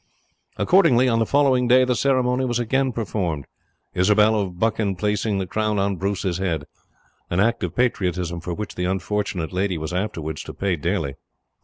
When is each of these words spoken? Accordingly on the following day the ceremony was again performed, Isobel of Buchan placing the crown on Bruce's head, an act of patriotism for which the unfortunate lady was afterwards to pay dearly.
Accordingly 0.57 1.07
on 1.07 1.19
the 1.19 1.27
following 1.27 1.67
day 1.67 1.85
the 1.85 1.93
ceremony 1.93 2.43
was 2.43 2.57
again 2.57 2.91
performed, 2.91 3.45
Isobel 3.93 4.33
of 4.33 4.57
Buchan 4.57 4.95
placing 4.95 5.37
the 5.37 5.45
crown 5.45 5.77
on 5.77 5.97
Bruce's 5.97 6.39
head, 6.39 6.65
an 7.29 7.39
act 7.39 7.61
of 7.63 7.75
patriotism 7.75 8.39
for 8.41 8.55
which 8.55 8.73
the 8.73 8.85
unfortunate 8.85 9.53
lady 9.53 9.77
was 9.77 9.93
afterwards 9.93 10.41
to 10.45 10.55
pay 10.55 10.75
dearly. 10.75 11.17